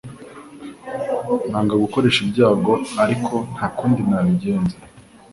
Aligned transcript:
Nanga 1.49 1.75
gukoresha 1.83 2.19
ibyago 2.25 2.73
ariko 3.03 3.33
nta 3.53 3.67
kundi 3.77 4.01
nabigenza 4.09 4.75